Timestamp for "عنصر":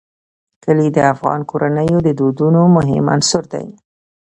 3.15-3.43